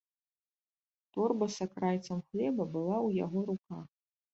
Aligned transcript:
Торба 1.19 1.45
з 1.57 1.69
акрайцам 1.71 2.17
хлеба 2.27 2.71
была 2.77 2.97
ў 3.07 3.09
яго 3.29 3.51
руках. 3.57 3.85